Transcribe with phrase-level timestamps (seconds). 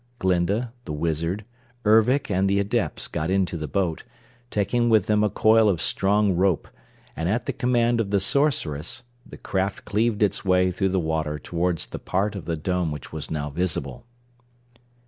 [0.17, 1.45] Glinda, the Wizard,
[1.85, 4.03] Ervic and the Adepts got into the boat,
[4.49, 6.67] taking with them a coil of strong rope,
[7.15, 11.37] and at the command of the Sorceress the craft cleaved its way through the water
[11.37, 14.03] toward the part of the Dome which was now visible.